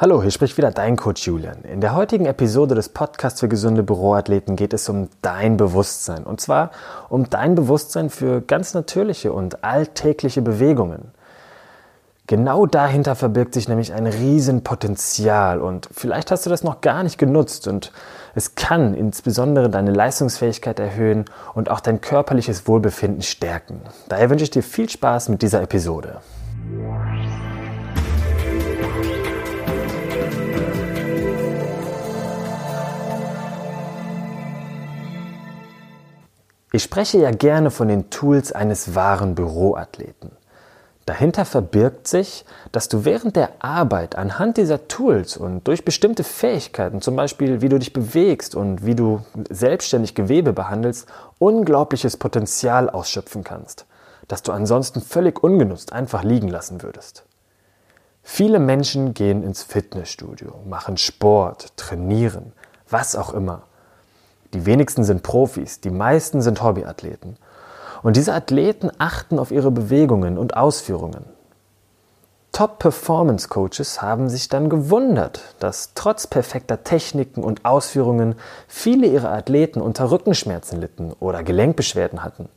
[0.00, 1.64] Hallo, hier spricht wieder dein Coach Julian.
[1.64, 6.22] In der heutigen Episode des Podcasts für gesunde Büroathleten geht es um dein Bewusstsein.
[6.22, 6.70] Und zwar
[7.08, 11.10] um dein Bewusstsein für ganz natürliche und alltägliche Bewegungen.
[12.28, 17.18] Genau dahinter verbirgt sich nämlich ein Riesenpotenzial und vielleicht hast du das noch gar nicht
[17.18, 17.90] genutzt und
[18.36, 21.24] es kann insbesondere deine Leistungsfähigkeit erhöhen
[21.54, 23.80] und auch dein körperliches Wohlbefinden stärken.
[24.08, 26.20] Daher wünsche ich dir viel Spaß mit dieser Episode.
[26.70, 27.07] Ich
[36.88, 40.30] spreche ja gerne von den Tools eines wahren Büroathleten.
[41.04, 47.02] Dahinter verbirgt sich, dass du während der Arbeit anhand dieser Tools und durch bestimmte Fähigkeiten,
[47.02, 49.20] zum Beispiel wie du dich bewegst und wie du
[49.50, 51.06] selbstständig Gewebe behandelst,
[51.38, 53.84] unglaubliches Potenzial ausschöpfen kannst,
[54.26, 57.26] das du ansonsten völlig ungenutzt einfach liegen lassen würdest.
[58.22, 62.54] Viele Menschen gehen ins Fitnessstudio, machen Sport, trainieren,
[62.88, 63.64] was auch immer.
[64.54, 67.36] Die wenigsten sind Profis, die meisten sind Hobbyathleten.
[68.02, 71.24] Und diese Athleten achten auf ihre Bewegungen und Ausführungen.
[72.52, 78.34] Top-Performance-Coaches haben sich dann gewundert, dass trotz perfekter Techniken und Ausführungen
[78.66, 82.48] viele ihrer Athleten unter Rückenschmerzen litten oder Gelenkbeschwerden hatten.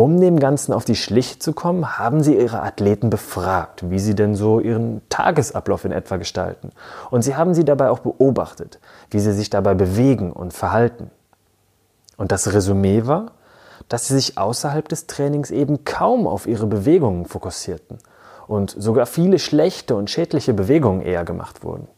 [0.00, 4.14] Um dem Ganzen auf die Schliche zu kommen, haben sie ihre Athleten befragt, wie sie
[4.14, 6.70] denn so ihren Tagesablauf in etwa gestalten.
[7.10, 8.78] Und sie haben sie dabei auch beobachtet,
[9.10, 11.10] wie sie sich dabei bewegen und verhalten.
[12.16, 13.32] Und das Resümee war,
[13.90, 17.98] dass sie sich außerhalb des Trainings eben kaum auf ihre Bewegungen fokussierten
[18.46, 21.88] und sogar viele schlechte und schädliche Bewegungen eher gemacht wurden.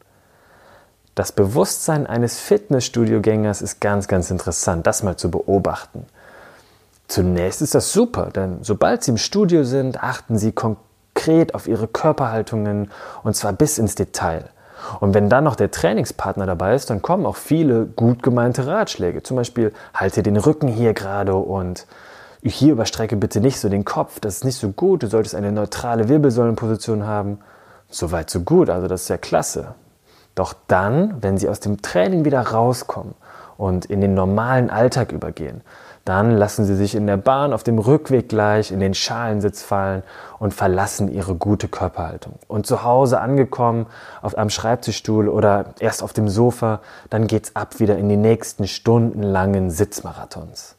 [1.15, 6.05] Das Bewusstsein eines Fitnessstudiogängers ist ganz, ganz interessant, das mal zu beobachten.
[7.07, 11.87] Zunächst ist das super, denn sobald Sie im Studio sind, achten Sie konkret auf Ihre
[11.87, 12.91] Körperhaltungen
[13.23, 14.49] und zwar bis ins Detail.
[14.99, 19.23] Und wenn dann noch der Trainingspartner dabei ist, dann kommen auch viele gut gemeinte Ratschläge.
[19.23, 21.87] Zum Beispiel, halte den Rücken hier gerade und
[22.41, 25.53] hier überstrecke bitte nicht so den Kopf, das ist nicht so gut, du solltest eine
[25.53, 27.39] neutrale Wirbelsäulenposition haben.
[27.89, 29.75] Soweit so gut, also das ist ja klasse.
[30.35, 33.13] Doch dann, wenn sie aus dem Training wieder rauskommen
[33.57, 35.61] und in den normalen Alltag übergehen,
[36.05, 40.03] dann lassen sie sich in der Bahn auf dem Rückweg gleich in den Schalensitz fallen
[40.37, 42.33] und verlassen ihre gute Körperhaltung.
[42.49, 43.85] Und zu Hause angekommen,
[44.21, 48.67] auf einem Schreibtischstuhl oder erst auf dem Sofa, dann geht's ab wieder in die nächsten
[48.67, 50.75] stundenlangen Sitzmarathons.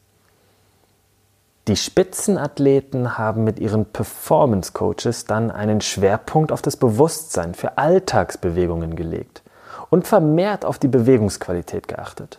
[1.68, 8.94] Die Spitzenathleten haben mit ihren Performance Coaches dann einen Schwerpunkt auf das Bewusstsein für Alltagsbewegungen
[8.94, 9.42] gelegt
[9.88, 12.38] und vermehrt auf die Bewegungsqualität geachtet.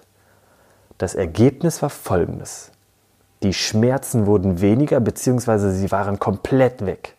[0.97, 2.71] Das Ergebnis war folgendes.
[3.43, 5.71] Die Schmerzen wurden weniger bzw.
[5.71, 7.15] sie waren komplett weg.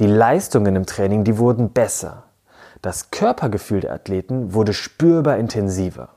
[0.00, 2.24] Die Leistungen im Training, die wurden besser.
[2.82, 6.10] Das Körpergefühl der Athleten wurde spürbar intensiver.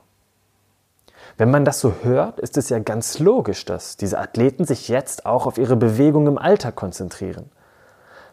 [1.36, 5.24] Wenn man das so hört, ist es ja ganz logisch, dass diese Athleten sich jetzt
[5.26, 7.50] auch auf ihre Bewegung im Alltag konzentrieren.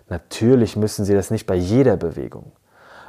[0.09, 2.51] Natürlich müssen sie das nicht bei jeder Bewegung.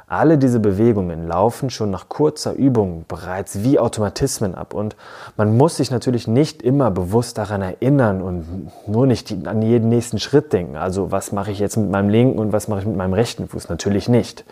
[0.09, 4.95] Alle diese Bewegungen laufen schon nach kurzer Übung bereits wie Automatismen ab und
[5.35, 10.17] man muss sich natürlich nicht immer bewusst daran erinnern und nur nicht an jeden nächsten
[10.17, 10.77] Schritt denken.
[10.77, 13.49] Also was mache ich jetzt mit meinem linken und was mache ich mit meinem rechten
[13.49, 13.67] Fuß?
[13.67, 14.45] Natürlich nicht.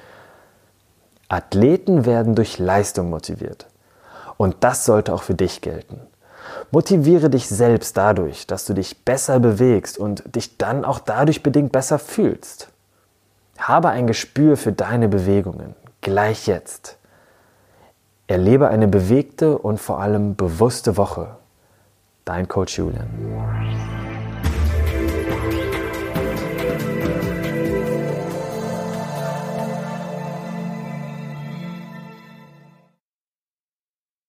[1.29, 3.67] Athleten werden durch Leistung motiviert.
[4.35, 6.01] Und das sollte auch für dich gelten.
[6.71, 11.71] Motiviere dich selbst dadurch, dass du dich besser bewegst und dich dann auch dadurch bedingt
[11.71, 12.67] besser fühlst.
[13.57, 16.97] Habe ein Gespür für deine Bewegungen, gleich jetzt.
[18.27, 21.37] Erlebe eine bewegte und vor allem bewusste Woche.
[22.25, 23.07] Dein Coach Julian.